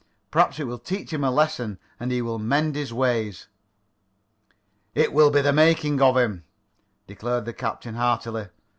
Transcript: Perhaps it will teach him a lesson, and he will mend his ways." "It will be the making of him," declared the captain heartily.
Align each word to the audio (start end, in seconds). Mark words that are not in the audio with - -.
Perhaps 0.31 0.59
it 0.59 0.63
will 0.63 0.79
teach 0.79 1.13
him 1.13 1.23
a 1.23 1.29
lesson, 1.29 1.77
and 1.99 2.11
he 2.11 2.23
will 2.23 2.39
mend 2.39 2.75
his 2.75 2.91
ways." 2.91 3.47
"It 4.95 5.13
will 5.13 5.29
be 5.29 5.41
the 5.41 5.53
making 5.53 6.01
of 6.01 6.17
him," 6.17 6.43
declared 7.05 7.45
the 7.45 7.53
captain 7.53 7.93
heartily. 7.93 8.47